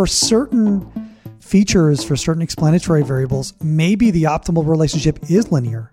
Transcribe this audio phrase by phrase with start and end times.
[0.00, 0.90] for certain
[1.40, 5.92] features, for certain explanatory variables, maybe the optimal relationship is linear.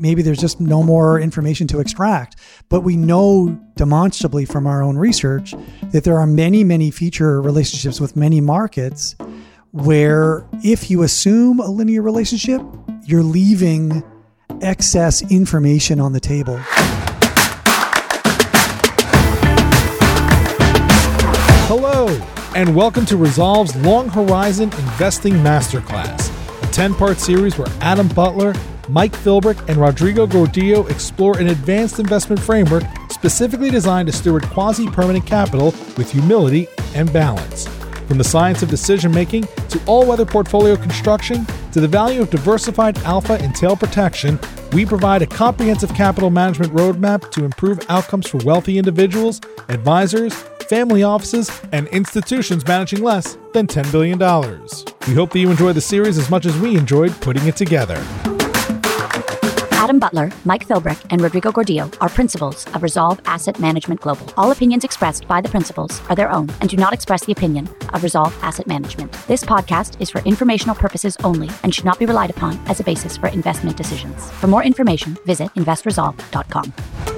[0.00, 2.34] Maybe there's just no more information to extract.
[2.68, 5.54] But we know demonstrably from our own research
[5.92, 9.14] that there are many, many feature relationships with many markets
[9.70, 12.60] where if you assume a linear relationship,
[13.04, 14.02] you're leaving
[14.60, 16.58] excess information on the table.
[21.68, 26.28] Hello, and welcome to Resolve's Long Horizon Investing Masterclass,
[26.60, 28.52] a 10 part series where Adam Butler,
[28.88, 34.88] Mike Philbrick, and Rodrigo Gordillo explore an advanced investment framework specifically designed to steward quasi
[34.88, 35.66] permanent capital
[35.96, 36.66] with humility
[36.96, 37.68] and balance.
[38.08, 42.30] From the science of decision making to all weather portfolio construction to the value of
[42.30, 44.36] diversified alpha and tail protection,
[44.72, 50.34] we provide a comprehensive capital management roadmap to improve outcomes for wealthy individuals, advisors,
[50.68, 54.18] family offices, and institutions managing less than $10 billion.
[55.06, 58.02] We hope that you enjoy the series as much as we enjoyed putting it together.
[59.72, 64.30] Adam Butler, Mike Philbrick, and Rodrigo Gordillo are principals of Resolve Asset Management Global.
[64.36, 67.66] All opinions expressed by the principals are their own and do not express the opinion
[67.94, 69.10] of Resolve Asset Management.
[69.28, 72.84] This podcast is for informational purposes only and should not be relied upon as a
[72.84, 74.30] basis for investment decisions.
[74.32, 77.17] For more information, visit investresolve.com.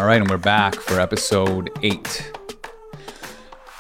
[0.02, 2.34] All right, and we're back for episode eight.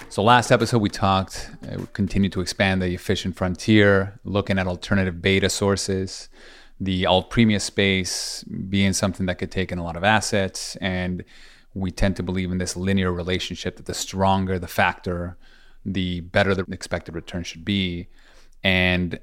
[0.09, 4.67] So, last episode we talked, uh, we continued to expand the efficient frontier, looking at
[4.67, 6.29] alternative beta sources,
[6.79, 10.75] the alt premia space being something that could take in a lot of assets.
[10.75, 11.23] And
[11.73, 15.37] we tend to believe in this linear relationship that the stronger the factor,
[15.83, 18.09] the better the expected return should be.
[18.63, 19.19] And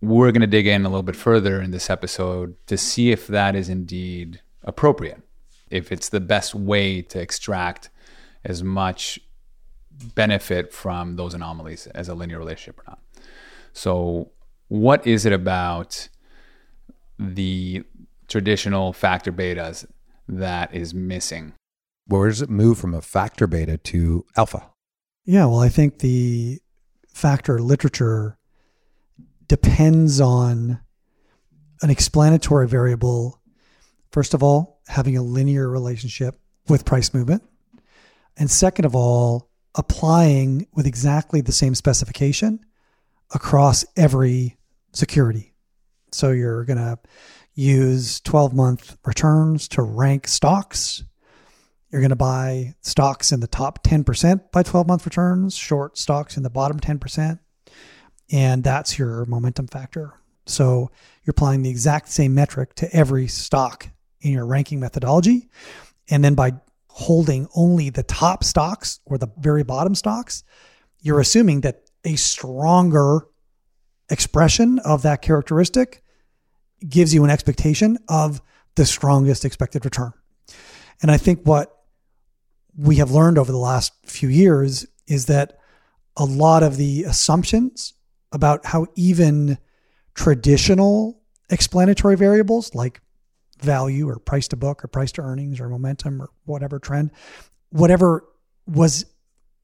[0.00, 3.26] we're going to dig in a little bit further in this episode to see if
[3.26, 5.20] that is indeed appropriate,
[5.70, 7.90] if it's the best way to extract
[8.44, 9.18] as much
[10.14, 12.98] benefit from those anomalies as a linear relationship or not.
[13.72, 14.30] So,
[14.68, 16.08] what is it about
[17.18, 17.84] the
[18.28, 19.86] traditional factor betas
[20.28, 21.54] that is missing?
[22.06, 24.70] Where does it move from a factor beta to alpha?
[25.24, 26.60] Yeah, well, I think the
[27.12, 28.38] factor literature
[29.46, 30.80] depends on
[31.82, 33.40] an explanatory variable.
[34.10, 37.42] First of all, having a linear relationship with price movement.
[38.36, 42.60] And second of all, applying with exactly the same specification
[43.34, 44.56] across every
[44.92, 45.54] security.
[46.10, 46.98] So you're going to
[47.54, 51.04] use 12 month returns to rank stocks.
[51.90, 56.36] You're going to buy stocks in the top 10% by 12 month returns, short stocks
[56.36, 57.38] in the bottom 10%.
[58.30, 60.14] And that's your momentum factor.
[60.46, 60.90] So
[61.24, 63.88] you're applying the exact same metric to every stock
[64.20, 65.48] in your ranking methodology.
[66.10, 66.52] And then by
[66.88, 70.42] holding only the top stocks or the very bottom stocks,
[71.00, 73.26] you're assuming that a stronger
[74.10, 76.02] expression of that characteristic
[76.86, 78.40] gives you an expectation of
[78.74, 80.12] the strongest expected return.
[81.02, 81.74] And I think what
[82.76, 85.58] we have learned over the last few years is that
[86.16, 87.94] a lot of the assumptions
[88.32, 89.58] about how even
[90.14, 91.20] traditional
[91.50, 93.00] explanatory variables like
[93.60, 97.10] value or price to book or price to earnings or momentum or whatever trend,
[97.70, 98.24] whatever
[98.66, 99.06] was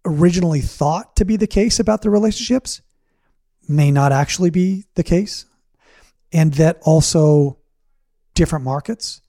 [0.04, 2.82] originally thought to be the case about the relationships
[3.68, 5.46] may not actually be the case.
[6.32, 7.58] And that also
[8.34, 9.20] different markets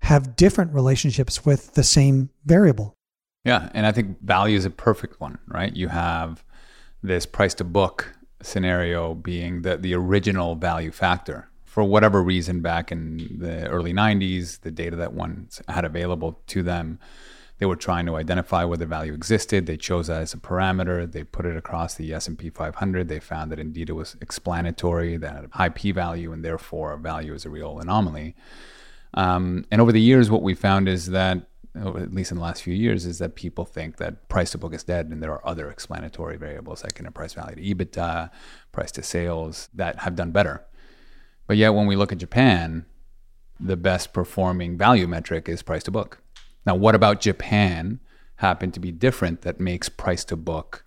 [0.00, 2.96] have different relationships with the same variable.
[3.44, 3.70] Yeah.
[3.74, 5.74] And I think value is a perfect one, right?
[5.74, 6.44] You have
[7.02, 12.92] this price to book scenario being the, the original value factor for whatever reason back
[12.92, 16.98] in the early 90s, the data that one had available to them,
[17.56, 19.64] they were trying to identify whether value existed.
[19.64, 21.10] They chose that as a parameter.
[21.10, 23.08] They put it across the S&P 500.
[23.08, 27.32] They found that indeed it was explanatory, that had a high p-value, and therefore value
[27.32, 28.36] is a real anomaly.
[29.14, 31.38] Um, and over the years, what we found is that,
[31.74, 34.74] at least in the last few years, is that people think that price to book
[34.74, 38.28] is dead, and there are other explanatory variables like enterprise value to EBITDA,
[38.72, 40.66] price to sales that have done better.
[41.46, 42.86] But yet, when we look at Japan,
[43.58, 46.22] the best performing value metric is price to book.
[46.66, 48.00] Now, what about Japan
[48.36, 50.84] happen to be different that makes price to book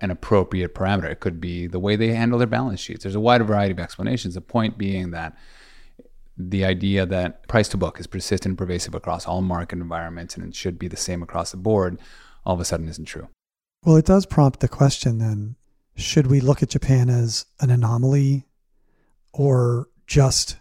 [0.00, 1.10] an appropriate parameter?
[1.10, 3.04] It could be the way they handle their balance sheets.
[3.04, 4.34] There's a wide variety of explanations.
[4.34, 5.36] The point being that
[6.36, 10.44] the idea that price to book is persistent and pervasive across all market environments and
[10.44, 11.98] it should be the same across the board
[12.44, 13.28] all of a sudden isn't true.
[13.84, 15.56] Well, it does prompt the question then
[15.96, 18.46] should we look at Japan as an anomaly
[19.32, 20.56] or just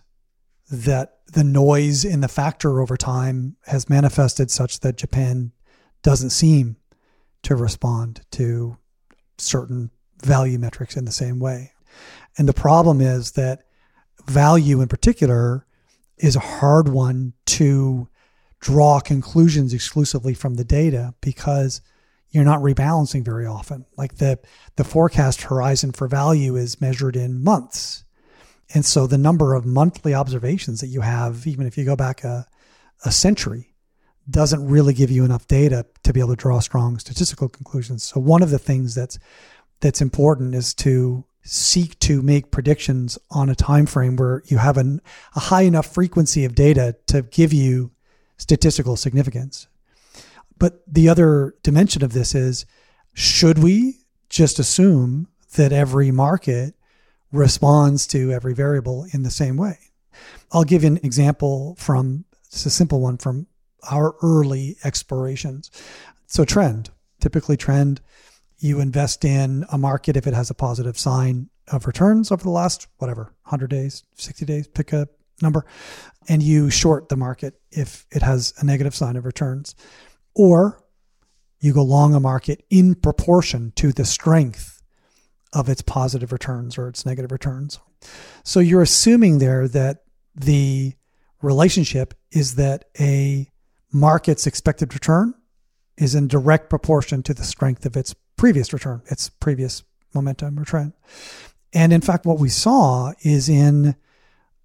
[0.71, 5.51] that the noise in the factor over time has manifested such that Japan
[6.01, 6.77] doesn't seem
[7.43, 8.77] to respond to
[9.37, 9.91] certain
[10.21, 11.71] value metrics in the same way.
[12.37, 13.63] And the problem is that
[14.25, 15.65] value in particular
[16.17, 18.07] is a hard one to
[18.59, 21.81] draw conclusions exclusively from the data because
[22.29, 23.85] you're not rebalancing very often.
[23.97, 24.39] Like the
[24.75, 28.02] the forecast horizon for value is measured in months.
[28.73, 32.23] And so the number of monthly observations that you have, even if you go back
[32.23, 32.47] a,
[33.05, 33.73] a century,
[34.29, 38.03] doesn't really give you enough data to be able to draw strong statistical conclusions.
[38.03, 39.19] So one of the things that's
[39.81, 44.77] that's important is to seek to make predictions on a time frame where you have
[44.77, 45.01] an,
[45.35, 47.91] a high enough frequency of data to give you
[48.37, 49.67] statistical significance.
[50.57, 52.65] But the other dimension of this is
[53.13, 53.97] should we
[54.29, 56.75] just assume that every market
[57.33, 59.77] responds to every variable in the same way.
[60.51, 63.47] I'll give you an example from it's a simple one from
[63.89, 65.71] our early explorations.
[66.27, 67.99] So trend, typically trend,
[68.59, 72.51] you invest in a market if it has a positive sign of returns over the
[72.51, 75.07] last whatever 100 days, 60 days, pick a
[75.41, 75.65] number,
[76.29, 79.75] and you short the market if it has a negative sign of returns.
[80.35, 80.83] Or
[81.59, 84.72] you go long a market in proportion to the strength
[85.53, 87.79] of its positive returns or its negative returns.
[88.43, 90.03] So you're assuming there that
[90.35, 90.93] the
[91.41, 93.47] relationship is that a
[93.91, 95.35] market's expected return
[95.97, 99.83] is in direct proportion to the strength of its previous return, its previous
[100.13, 100.93] momentum or trend.
[101.71, 103.95] And in fact, what we saw is in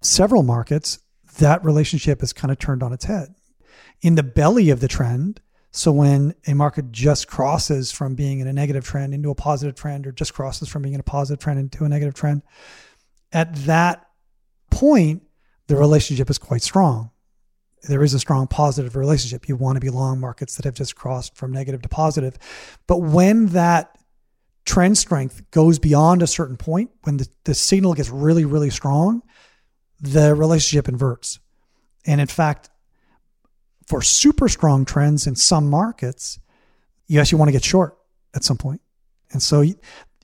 [0.01, 0.99] several markets,
[1.37, 3.35] that relationship is kind of turned on its head.
[4.01, 8.47] In the belly of the trend, so when a market just crosses from being in
[8.47, 11.41] a negative trend into a positive trend, or just crosses from being in a positive
[11.41, 12.41] trend into a negative trend,
[13.31, 14.07] at that
[14.71, 15.23] point,
[15.67, 17.11] the relationship is quite strong.
[17.87, 19.47] There is a strong positive relationship.
[19.47, 22.37] You want to be long markets that have just crossed from negative to positive.
[22.87, 23.95] But when that
[24.65, 29.21] trend strength goes beyond a certain point, when the, the signal gets really, really strong,
[30.01, 31.39] the relationship inverts.
[32.05, 32.68] And in fact,
[33.89, 36.39] for super strong trends in some markets,
[37.07, 37.97] you actually want to get short
[38.35, 38.81] at some point.
[39.31, 39.75] And so you,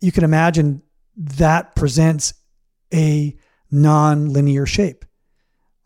[0.01, 0.83] you can imagine
[1.17, 2.35] that presents
[2.94, 3.35] a
[3.71, 5.03] non-linear shape.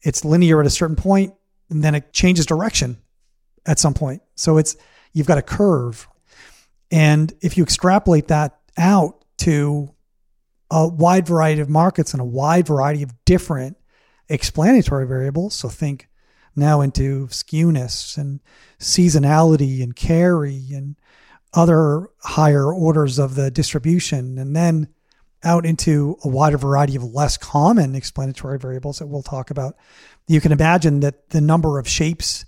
[0.01, 1.33] It's linear at a certain point
[1.69, 2.97] and then it changes direction
[3.65, 4.21] at some point.
[4.35, 4.75] So it's
[5.13, 6.07] you've got a curve.
[6.91, 9.93] And if you extrapolate that out to
[10.69, 13.77] a wide variety of markets and a wide variety of different
[14.27, 16.08] explanatory variables, so think
[16.55, 18.39] now into skewness and
[18.79, 20.95] seasonality and carry and
[21.53, 24.87] other higher orders of the distribution, and then
[25.43, 29.75] out into a wider variety of less common explanatory variables that we'll talk about.
[30.27, 32.45] You can imagine that the number of shapes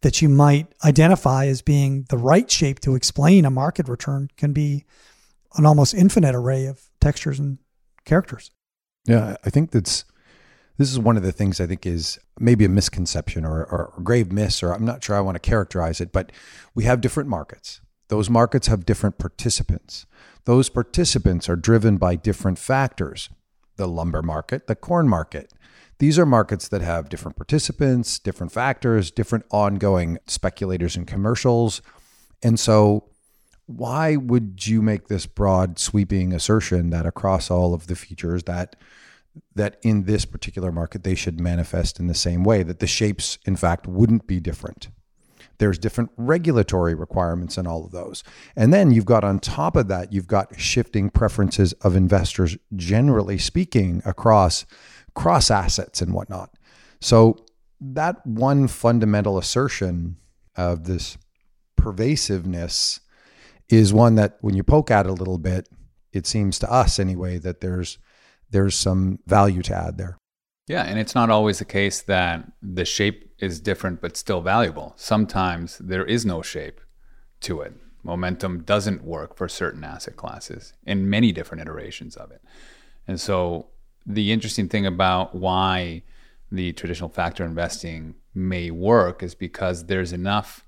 [0.00, 4.52] that you might identify as being the right shape to explain a market return can
[4.52, 4.84] be
[5.54, 7.58] an almost infinite array of textures and
[8.04, 8.50] characters.
[9.04, 10.04] Yeah, I think that's
[10.78, 14.02] this is one of the things I think is maybe a misconception or, or, or
[14.02, 16.32] grave miss, or I'm not sure I want to characterize it, but
[16.74, 17.80] we have different markets.
[18.08, 20.06] Those markets have different participants.
[20.44, 23.28] Those participants are driven by different factors
[23.76, 25.52] the lumber market, the corn market.
[25.98, 31.80] These are markets that have different participants, different factors, different ongoing speculators and commercials.
[32.42, 33.08] And so,
[33.66, 38.76] why would you make this broad, sweeping assertion that across all of the features that
[39.54, 43.38] that in this particular market they should manifest in the same way that the shapes
[43.44, 44.88] in fact wouldn't be different.
[45.58, 48.24] There's different regulatory requirements in all of those.
[48.56, 53.38] And then you've got on top of that you've got shifting preferences of investors generally
[53.38, 54.66] speaking across
[55.14, 56.50] cross assets and whatnot.
[57.00, 57.44] So
[57.80, 60.16] that one fundamental assertion
[60.56, 61.18] of this
[61.76, 63.00] pervasiveness
[63.68, 65.68] is one that when you poke at it a little bit,
[66.12, 67.98] it seems to us anyway that there's
[68.52, 70.16] there's some value to add there.
[70.68, 74.94] Yeah, and it's not always the case that the shape is different but still valuable.
[74.96, 76.80] Sometimes there is no shape
[77.40, 77.74] to it.
[78.04, 82.42] Momentum doesn't work for certain asset classes in many different iterations of it.
[83.06, 83.68] And so
[84.06, 86.02] the interesting thing about why
[86.50, 90.64] the traditional factor investing may work is because there's enough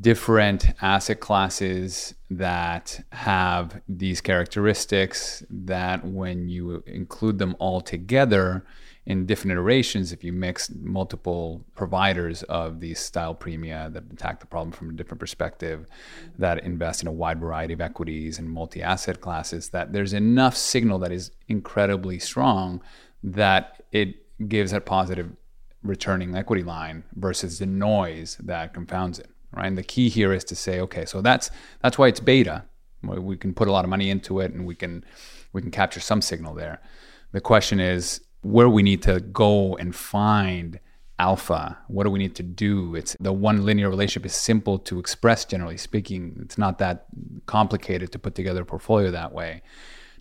[0.00, 8.64] different asset classes that have these characteristics that when you include them all together
[9.06, 14.46] in different iterations, if you mix multiple providers of these style premia that attack the
[14.46, 15.86] problem from a different perspective,
[16.38, 20.56] that invest in a wide variety of equities and multi asset classes, that there's enough
[20.56, 22.82] signal that is incredibly strong
[23.22, 25.34] that it gives a positive
[25.82, 29.66] returning equity line versus the noise that confounds it right?
[29.66, 31.50] And the key here is to say, okay, so that's
[31.82, 32.64] that's why it's beta.
[33.02, 35.04] We can put a lot of money into it, and we can
[35.52, 36.80] we can capture some signal there.
[37.32, 40.80] The question is where we need to go and find
[41.18, 41.78] alpha.
[41.88, 42.94] What do we need to do?
[42.94, 45.44] It's the one linear relationship is simple to express.
[45.44, 47.06] Generally speaking, it's not that
[47.46, 49.62] complicated to put together a portfolio that way.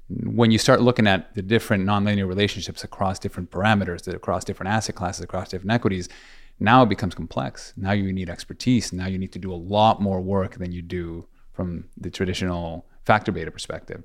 [0.10, 4.96] When you start looking at the different nonlinear relationships across different parameters, across different asset
[4.96, 6.08] classes, across different equities,
[6.60, 7.74] now it becomes complex.
[7.78, 8.92] Now you need expertise.
[8.92, 12.88] Now you need to do a lot more work than you do from the traditional
[13.06, 14.04] factor beta perspective.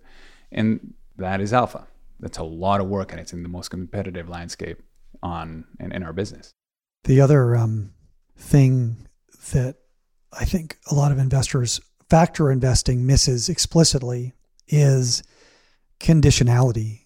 [0.51, 1.87] And that is alpha.
[2.21, 4.83] That's a lot of work and it's in the most competitive landscape
[5.23, 6.53] on in, in our business.
[7.05, 7.93] The other um,
[8.37, 9.09] thing
[9.53, 9.77] that
[10.33, 14.35] I think a lot of investors factor investing misses explicitly
[14.69, 15.23] is
[16.01, 17.01] conditionality.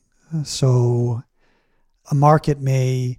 [0.44, 1.22] So
[2.10, 3.18] a market may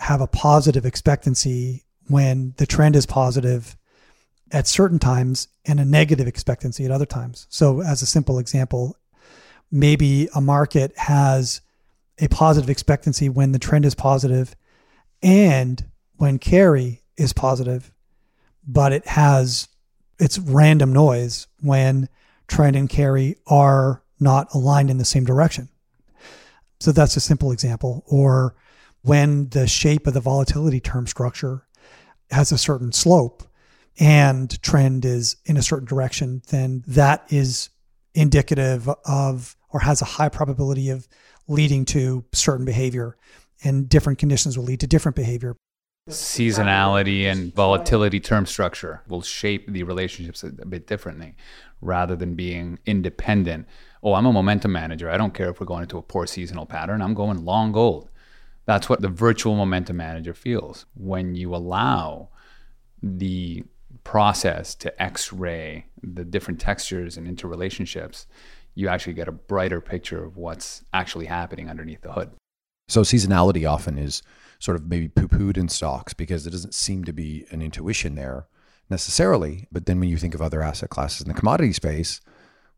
[0.00, 3.76] have a positive expectancy when the trend is positive
[4.50, 7.46] at certain times and a negative expectancy at other times.
[7.50, 8.96] So, as a simple example,
[9.70, 11.60] maybe a market has
[12.18, 14.56] a positive expectancy when the trend is positive
[15.22, 15.84] and
[16.16, 17.92] when carry is positive,
[18.66, 19.68] but it has
[20.18, 22.08] it's random noise when
[22.48, 25.68] trend and carry are not aligned in the same direction.
[26.80, 28.02] So that's a simple example.
[28.06, 28.54] Or
[29.02, 31.66] when the shape of the volatility term structure
[32.30, 33.42] has a certain slope
[33.98, 37.70] and trend is in a certain direction, then that is
[38.14, 41.08] indicative of or has a high probability of
[41.48, 43.16] leading to certain behavior.
[43.62, 45.54] And different conditions will lead to different behavior.
[46.08, 51.34] Seasonality and volatility term structure will shape the relationships a bit differently
[51.82, 53.66] rather than being independent.
[54.02, 55.10] Oh, I'm a momentum manager.
[55.10, 57.02] I don't care if we're going into a poor seasonal pattern.
[57.02, 58.09] I'm going long gold.
[58.70, 60.86] That's what the virtual momentum manager feels.
[60.94, 62.28] When you allow
[63.02, 63.64] the
[64.04, 68.26] process to x-ray the different textures and interrelationships
[68.76, 72.30] you actually get a brighter picture of what's actually happening underneath the hood.
[72.86, 74.22] So seasonality often is
[74.60, 78.46] sort of maybe poo-pooed in stocks because there doesn't seem to be an intuition there
[78.88, 79.66] necessarily.
[79.72, 82.20] But then when you think of other asset classes in the commodity space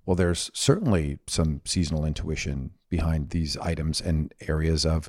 [0.06, 5.08] well there's certainly some seasonal intuition behind these items and areas of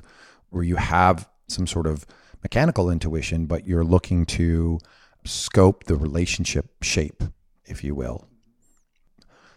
[0.54, 2.06] where you have some sort of
[2.42, 4.78] mechanical intuition, but you're looking to
[5.24, 7.22] scope the relationship shape,
[7.64, 8.28] if you will.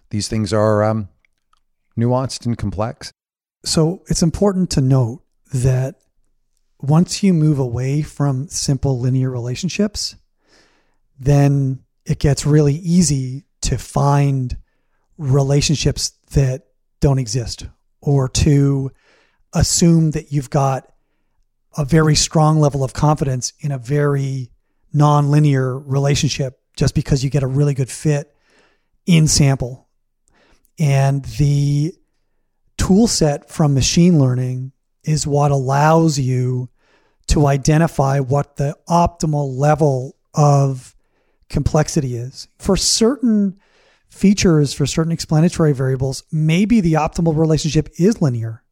[0.10, 1.10] These things are um,
[1.98, 3.12] nuanced and complex.
[3.66, 5.24] So it's important to note
[5.54, 5.96] that
[6.80, 10.16] once you move away from simple linear relationships,
[11.20, 14.58] then it gets really easy to find
[15.18, 16.68] relationships that
[17.02, 17.68] don't exist
[18.02, 18.92] or to
[19.54, 20.92] assume that you've got
[21.78, 24.52] a very strong level of confidence in a very
[24.96, 28.36] nonlinear relationship just because you get a really good fit
[29.06, 29.88] in sample.
[30.80, 31.94] And the
[32.78, 34.72] tool set from machine learning
[35.04, 36.70] is what allows you
[37.28, 40.96] to identify what the optimal level of
[41.50, 42.48] complexity is.
[42.58, 43.60] For certain
[44.10, 48.64] features, for certain explanatory variables, maybe the optimal relationship is linear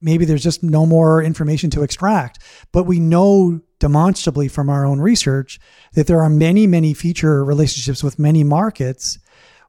[0.00, 2.38] maybe there's just no more information to extract.
[2.72, 5.60] But we know demonstrably from our own research
[5.94, 9.18] that there are many, many feature relationships with many markets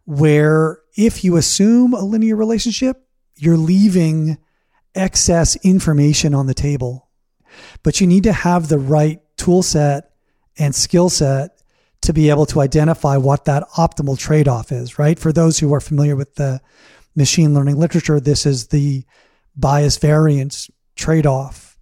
[0.05, 2.97] where if you assume a linear relationship,
[3.35, 4.37] you're leaving
[4.95, 7.09] excess information on the table.
[7.83, 10.11] But you need to have the right tool set
[10.57, 11.51] and skill set
[12.01, 15.19] to be able to identify what that optimal trade off is, right?
[15.19, 16.61] For those who are familiar with the
[17.15, 19.03] machine learning literature, this is the
[19.59, 21.77] bias variance trade off.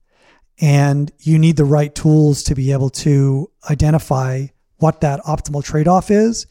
[0.59, 5.87] And you need the right tools to be able to identify what that optimal trade
[5.87, 6.47] off is.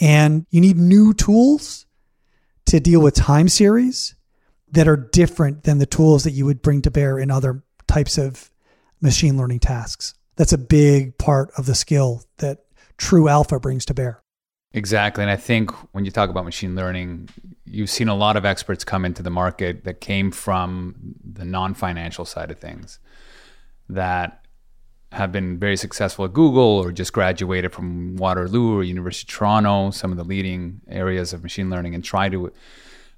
[0.00, 1.86] And you need new tools
[2.66, 4.14] to deal with time series
[4.70, 8.18] that are different than the tools that you would bring to bear in other types
[8.18, 8.50] of
[9.00, 10.14] machine learning tasks.
[10.36, 12.64] That's a big part of the skill that
[12.96, 14.22] true alpha brings to bear.
[14.74, 15.22] Exactly.
[15.22, 17.30] And I think when you talk about machine learning,
[17.64, 21.74] you've seen a lot of experts come into the market that came from the non
[21.74, 22.98] financial side of things
[23.88, 24.44] that
[25.12, 29.90] have been very successful at Google or just graduated from Waterloo or University of Toronto,
[29.90, 32.52] some of the leading areas of machine learning, and try to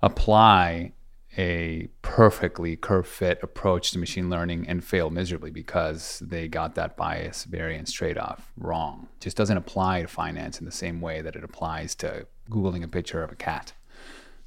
[0.02, 0.92] apply
[1.38, 6.96] a perfectly curve fit approach to machine learning and fail miserably because they got that
[6.96, 9.08] bias variance trade off wrong.
[9.16, 12.82] It just doesn't apply to finance in the same way that it applies to Googling
[12.82, 13.72] a picture of a cat.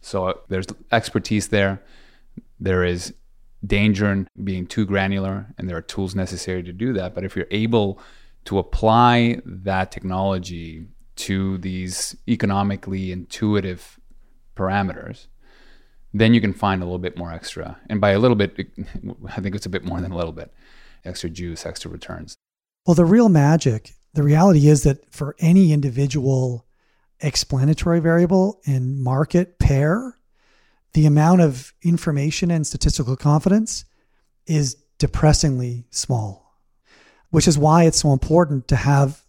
[0.02, 1.82] So uh, there's expertise there.
[2.60, 3.14] There is
[3.66, 7.16] danger in being too granular, and there are tools necessary to do that.
[7.16, 8.00] But if you're able
[8.46, 14.00] to apply that technology to these economically intuitive
[14.58, 15.28] parameters,
[16.14, 17.80] then you can find a little bit more extra.
[17.90, 18.56] And by a little bit,
[19.30, 20.54] I think it's a bit more than a little bit
[21.04, 22.36] extra juice, extra returns.
[22.86, 26.66] Well, the real magic, the reality is that for any individual
[27.20, 30.18] explanatory variable in market pair,
[30.94, 33.86] the amount of information and statistical confidence
[34.46, 36.54] is depressingly small,
[37.32, 39.24] which is why it's so important to have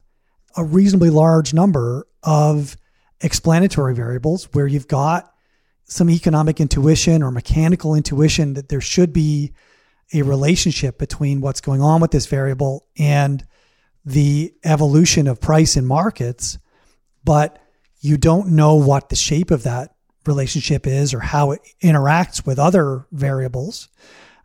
[0.57, 2.77] a reasonably large number of
[3.21, 5.34] explanatory variables where you've got
[5.85, 9.53] some economic intuition or mechanical intuition that there should be
[10.13, 13.47] a relationship between what's going on with this variable and
[14.05, 16.59] the evolution of price in markets,
[17.25, 17.59] but
[18.01, 19.95] you don't know what the shape of that
[20.27, 23.89] relationship is or how it interacts with other variables.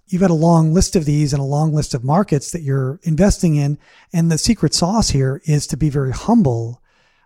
[0.08, 3.00] You've got a long list of these and a long list of markets that you're
[3.04, 3.78] investing in.
[4.12, 6.82] And the secret sauce here is to be very humble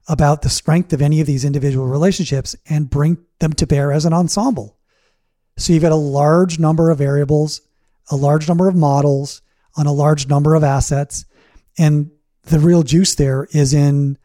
[0.08, 4.06] about the strength of any of these individual relationships and bring them to bear as
[4.06, 4.78] an ensemble.
[5.58, 7.62] So you've got a large number of variables,
[8.12, 9.42] a large number of models
[9.76, 11.26] on a large number of assets.
[11.78, 12.12] And
[12.44, 14.18] the real juice there is in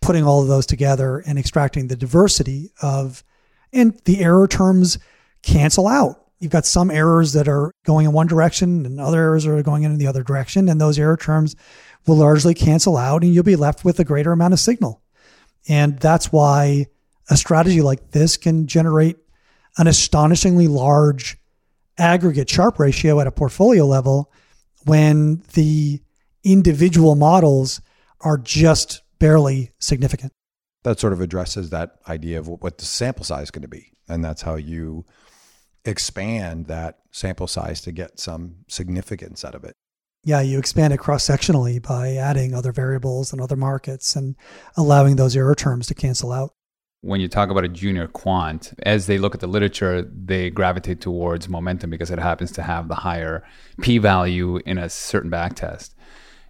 [0.00, 3.24] putting all of those together and extracting the diversity of,
[3.72, 4.98] and the error terms
[5.42, 6.20] cancel out.
[6.38, 9.84] You've got some errors that are going in one direction and other errors are going
[9.84, 10.68] in the other direction.
[10.68, 11.56] And those error terms
[12.06, 15.00] will largely cancel out and you'll be left with a greater amount of signal.
[15.68, 16.86] And that's why
[17.30, 19.16] a strategy like this can generate
[19.78, 21.38] an astonishingly large
[21.98, 24.32] aggregate Sharpe ratio at a portfolio level
[24.84, 26.00] when the
[26.42, 27.80] individual models
[28.20, 30.32] are just barely significant.
[30.82, 33.92] That sort of addresses that idea of what the sample size is going to be.
[34.06, 35.06] And that's how you
[35.86, 39.76] expand that sample size to get some significance out of it
[40.24, 44.34] yeah, you expand it cross sectionally by adding other variables and other markets and
[44.76, 46.54] allowing those error terms to cancel out.
[47.02, 51.02] When you talk about a junior quant, as they look at the literature, they gravitate
[51.02, 53.44] towards momentum because it happens to have the higher
[53.82, 55.94] p value in a certain backtest.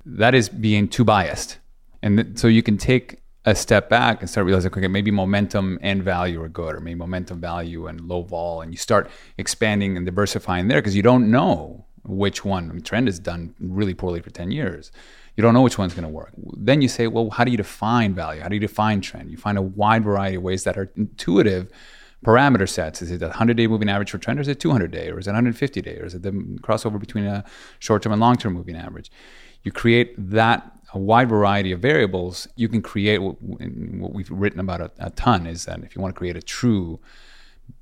[0.06, 1.58] That is being too biased.
[2.02, 5.78] And th- so you can take a step back and start realizing, okay, maybe momentum
[5.82, 9.96] and value are good, or maybe momentum, value, and low vol, and you start expanding
[9.96, 12.71] and diversifying there because you don't know which one.
[12.71, 14.93] I mean, trend has done really poorly for 10 years.
[15.37, 16.33] You don't know which one's going to work.
[16.57, 18.40] Then you say, well, how do you define value?
[18.40, 19.31] How do you define trend?
[19.31, 21.71] You find a wide variety of ways that are intuitive
[22.25, 23.03] parameter sets.
[23.03, 25.19] Is it a 100 day moving average for trend, or is it 200 day, or
[25.19, 27.45] is it 150 day, or is it the crossover between a
[27.81, 29.11] short term and long term moving average?
[29.62, 32.47] You create that a wide variety of variables.
[32.55, 36.01] You can create what, what we've written about a, a ton is that if you
[36.01, 37.01] want to create a true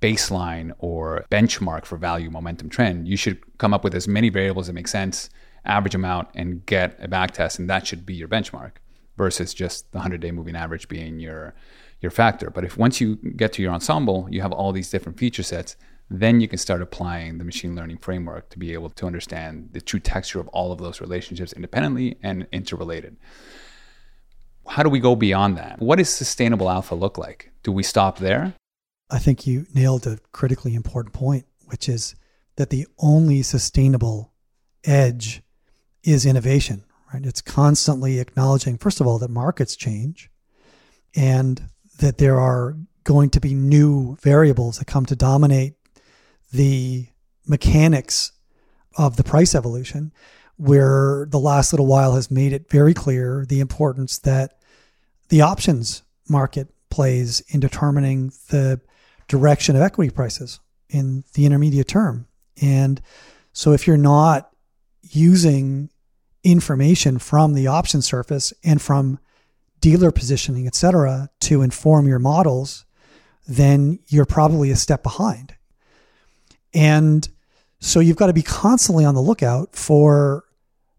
[0.01, 4.67] baseline or benchmark for value momentum trend, you should come up with as many variables
[4.67, 5.31] that make sense,
[5.65, 8.73] average amount, and get a back test, and that should be your benchmark
[9.17, 11.55] versus just the 100 day moving average being your
[12.01, 12.51] your factor.
[12.51, 15.77] But if once you get to your ensemble, you have all these different feature sets,
[16.11, 19.81] then you can start applying the machine learning framework to be able to understand the
[19.81, 23.17] true texture of all of those relationships independently and interrelated.
[24.67, 25.81] How do we go beyond that?
[25.81, 27.53] What does sustainable alpha look like?
[27.63, 28.55] Do we stop there?
[29.13, 32.15] I think you nailed a critically important point, which is
[32.57, 34.33] that the only sustainable
[34.85, 35.43] edge
[36.03, 37.25] is innovation, right?
[37.25, 40.31] It's constantly acknowledging, first of all, that markets change
[41.15, 45.75] and that there are going to be new variables that come to dominate
[46.53, 47.07] the
[47.47, 48.33] mechanics
[48.97, 50.13] of the price evolution,
[50.57, 54.59] where the last little while has made it very clear the importance that
[55.29, 58.81] the options market plays in determining the
[59.33, 62.27] direction of equity prices in the intermediate term.
[62.61, 63.01] And
[63.55, 64.51] so if you're not
[65.01, 65.89] using
[66.45, 69.19] information from the option surface and from
[69.81, 72.85] dealer positioning, et cetera, to inform your models,
[73.49, 75.55] then you're probably a step behind.
[76.75, 77.27] And
[77.81, 80.45] so you've got to be constantly on the lookout for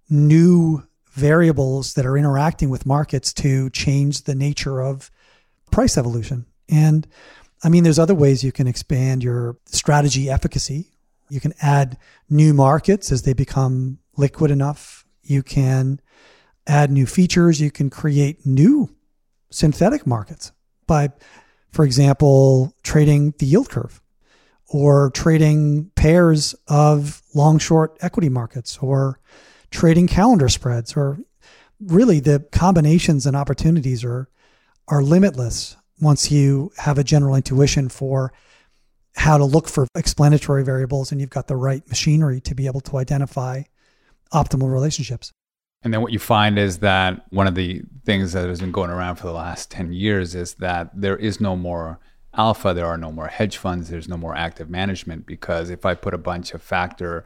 [0.10, 5.12] new variables that are interacting with markets to change the nature of
[5.70, 6.48] price evolution.
[6.68, 7.06] And
[7.64, 10.92] I mean, there's other ways you can expand your strategy efficacy.
[11.30, 11.98] You can add
[12.30, 15.06] new markets as they become liquid enough.
[15.24, 16.02] You can
[16.68, 17.62] add new features.
[17.62, 18.94] You can create new
[19.50, 20.52] synthetic markets
[20.88, 21.10] by,
[21.72, 24.02] for example, trading the yield curve
[24.68, 29.20] or trading pairs of long short equity markets or
[29.72, 31.20] trading calendar spreads or
[31.80, 34.30] really the combinations and opportunities are
[34.88, 38.34] are limitless once you have a general intuition for
[39.16, 42.82] how to look for explanatory variables and you've got the right machinery to be able
[42.82, 43.62] to identify
[44.34, 45.32] optimal relationships.
[45.84, 48.90] And then what you find is that one of the things that has been going
[48.90, 52.00] around for the last 10 years is that there is no more
[52.34, 55.94] alpha, there are no more hedge funds, there's no more active management because if I
[55.94, 57.26] put a bunch of factor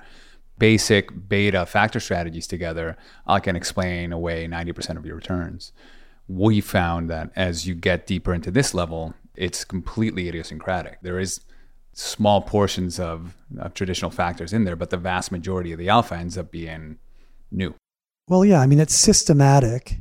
[0.58, 5.72] basic beta factor strategies together, I can explain away 90% of your returns.
[6.28, 11.02] We found that as you get deeper into this level, it's completely idiosyncratic.
[11.02, 11.40] There is
[11.94, 16.16] small portions of, of traditional factors in there, but the vast majority of the alpha
[16.16, 16.98] ends up being
[17.52, 17.74] new.
[18.28, 20.00] Well, yeah, I mean, it's systematic,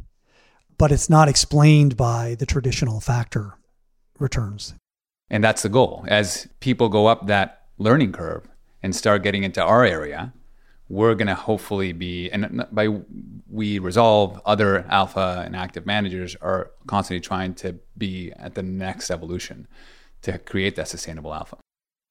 [0.79, 3.55] but it's not explained by the traditional factor
[4.19, 4.75] returns.
[5.31, 6.05] And that's the goal.
[6.09, 8.49] As people go up that learning curve
[8.83, 10.33] and start getting into our area,
[10.89, 12.89] we're going to hopefully be, and by
[13.51, 19.11] we resolve, other alpha and active managers are constantly trying to be at the next
[19.11, 19.67] evolution
[20.23, 21.57] to create that sustainable alpha.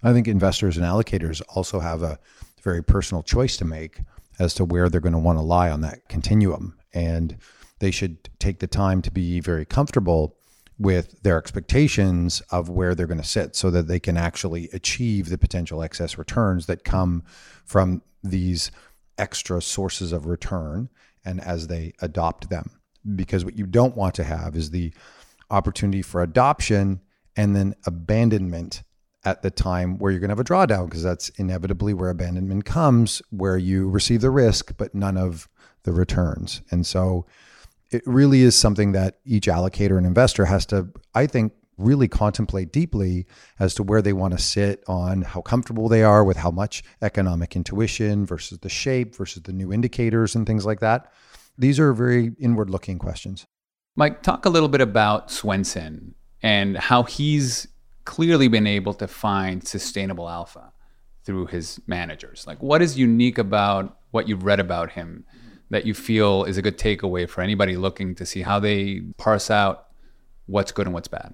[0.03, 2.19] I think investors and allocators also have a
[2.61, 4.01] very personal choice to make
[4.39, 6.77] as to where they're going to want to lie on that continuum.
[6.93, 7.37] And
[7.79, 10.35] they should take the time to be very comfortable
[10.77, 15.29] with their expectations of where they're going to sit so that they can actually achieve
[15.29, 17.23] the potential excess returns that come
[17.63, 18.71] from these
[19.17, 20.89] extra sources of return
[21.23, 22.69] and as they adopt them.
[23.15, 24.93] Because what you don't want to have is the
[25.49, 27.01] opportunity for adoption
[27.37, 28.83] and then abandonment
[29.23, 32.65] at the time where you're going to have a drawdown, because that's inevitably where abandonment
[32.65, 35.47] comes, where you receive the risk, but none of
[35.83, 36.61] the returns.
[36.69, 37.25] And so
[37.91, 42.71] it really is something that each allocator and investor has to, I think, really contemplate
[42.71, 43.25] deeply
[43.59, 46.83] as to where they want to sit on how comfortable they are with how much
[47.01, 51.11] economic intuition versus the shape versus the new indicators and things like that.
[51.57, 53.45] These are very inward looking questions.
[53.95, 57.67] Mike, talk a little bit about Swensen and how he's
[58.03, 60.71] clearly been able to find sustainable alpha
[61.23, 62.45] through his managers.
[62.45, 65.25] Like, what is unique about what you've read about him
[65.69, 69.49] that you feel is a good takeaway for anybody looking to see how they parse
[69.49, 69.87] out
[70.45, 71.33] what's good and what's bad?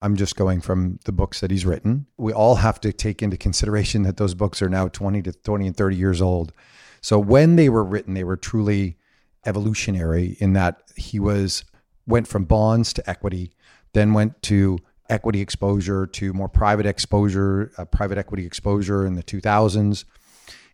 [0.00, 2.06] I'm just going from the books that he's written.
[2.16, 5.66] We all have to take into consideration that those books are now 20 to 20
[5.66, 6.52] and 30 years old.
[7.00, 8.96] So when they were written, they were truly
[9.44, 11.64] evolutionary in that he was
[12.06, 13.52] went from bonds to equity,
[13.92, 14.78] then went to
[15.10, 20.04] equity exposure to more private exposure, uh, private equity exposure in the 2000s.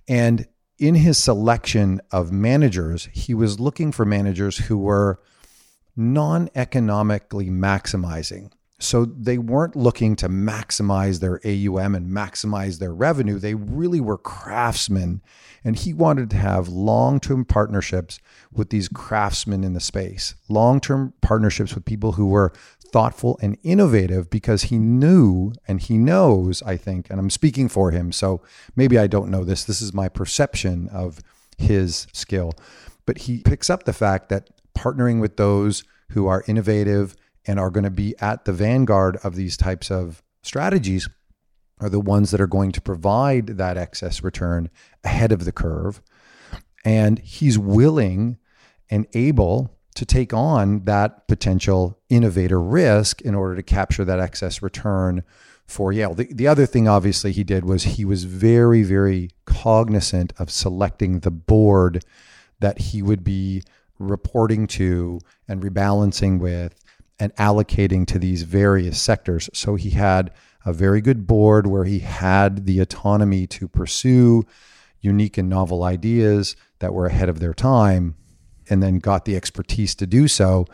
[0.09, 0.47] And
[0.79, 5.21] in his selection of managers, he was looking for managers who were
[5.97, 8.51] non economically maximizing.
[8.81, 13.39] So they weren't looking to maximize their AUM and maximize their revenue.
[13.39, 15.23] They really were craftsmen.
[15.63, 18.19] And he wanted to have long term partnerships
[18.53, 22.53] with these craftsmen in the space, long term partnerships with people who were
[22.95, 27.91] thoughtful and innovative because he knew and he knows, I think, and I'm speaking for
[27.91, 28.13] him.
[28.13, 28.41] So
[28.77, 29.65] maybe I don't know this.
[29.65, 31.21] This is my perception of
[31.59, 32.53] his skill.
[33.05, 37.71] But he picks up the fact that partnering with those who are innovative, and are
[37.71, 41.09] going to be at the vanguard of these types of strategies
[41.81, 44.71] are the ones that are going to provide that excess return
[45.03, 46.01] ahead of the curve.
[46.85, 48.39] And he's willing
[48.89, 54.63] and able to take on that potential innovator risk in order to capture that excess
[54.63, 55.23] return
[55.67, 56.15] for Yale.
[56.15, 61.21] The, the other thing, obviously, he did was he was very, very cognizant of selecting
[61.21, 62.05] the board
[62.61, 63.63] that he would be
[63.99, 66.75] reporting to and rebalancing with
[67.19, 69.49] and allocating to these various sectors.
[69.55, 70.33] So he had
[70.67, 74.45] a very good board where he had the autonomy to pursue
[75.01, 78.17] unique and novel ideas that were ahead of their time
[78.69, 80.67] and then got the expertise to do so.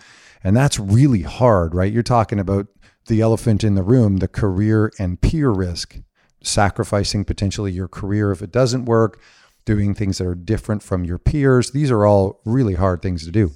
[0.43, 1.93] And that's really hard, right?
[1.93, 2.67] You're talking about
[3.07, 5.99] the elephant in the room, the career and peer risk,
[6.43, 9.21] sacrificing potentially your career if it doesn't work,
[9.65, 11.73] doing things that are different from your peers.
[11.73, 13.53] These are all really hard things to do.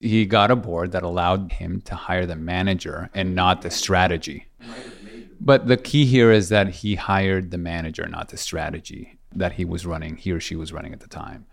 [0.00, 4.46] He got a board that allowed him to hire the manager and not the strategy.
[5.40, 9.64] But the key here is that he hired the manager, not the strategy that he
[9.64, 11.46] was running, he or she was running at the time.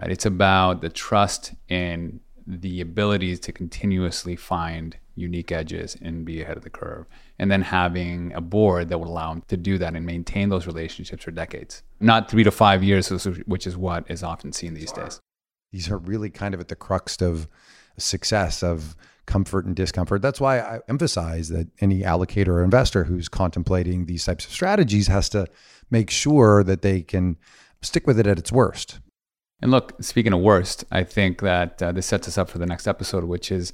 [0.00, 0.10] Right?
[0.10, 6.56] It's about the trust and the ability to continuously find unique edges and be ahead
[6.56, 7.06] of the curve.
[7.38, 10.66] And then having a board that would allow them to do that and maintain those
[10.66, 13.08] relationships for decades, not three to five years,
[13.46, 15.20] which is what is often seen these days.
[15.72, 17.48] These are really kind of at the crux of
[17.96, 20.20] success of comfort and discomfort.
[20.20, 25.06] That's why I emphasize that any allocator or investor who's contemplating these types of strategies
[25.06, 25.46] has to
[25.90, 27.36] make sure that they can
[27.80, 29.00] stick with it at its worst.
[29.62, 32.66] And look, speaking of worst, I think that uh, this sets us up for the
[32.66, 33.72] next episode, which is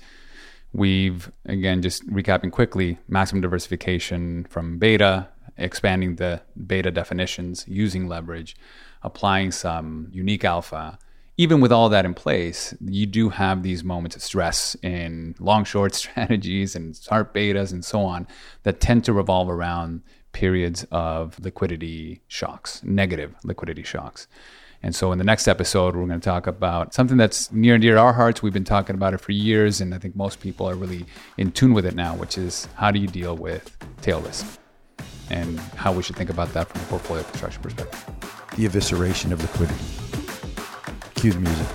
[0.73, 8.57] we've, again, just recapping quickly, maximum diversification from beta, expanding the beta definitions, using leverage,
[9.03, 10.99] applying some unique alpha
[11.41, 15.65] even with all that in place, you do have these moments of stress in long
[15.65, 18.27] short strategies and sharp betas and so on
[18.65, 24.29] that tend to revolve around periods of liquidity shocks, negative liquidity shocks.
[24.83, 27.83] And so, in the next episode, we're going to talk about something that's near and
[27.83, 28.43] dear to our hearts.
[28.43, 31.05] We've been talking about it for years, and I think most people are really
[31.37, 34.59] in tune with it now, which is how do you deal with tail risk
[35.29, 38.05] and how we should think about that from a portfolio construction perspective.
[38.57, 39.85] The evisceration of liquidity.
[41.15, 41.67] Cue the music.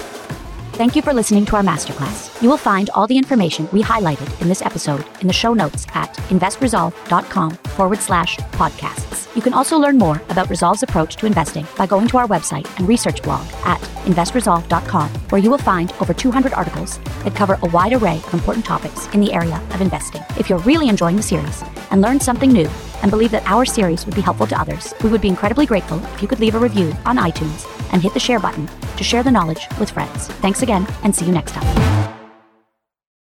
[0.74, 2.41] Thank you for listening to our masterclass.
[2.41, 5.86] You will find all the information we highlighted in this episode in the show notes
[5.94, 9.05] at investresolve.com forward slash podcasts.
[9.36, 12.67] You can also learn more about Resolve's approach to investing by going to our website
[12.78, 17.69] and research blog at investresolve.com, where you will find over 200 articles that cover a
[17.69, 20.24] wide array of important topics in the area of investing.
[20.39, 22.69] If you're really enjoying the series and learned something new
[23.02, 26.02] and believe that our series would be helpful to others, we would be incredibly grateful
[26.13, 29.21] if you could leave a review on iTunes and hit the share button to share
[29.21, 30.28] the knowledge with friends.
[30.39, 32.14] Thanks again and see you next time.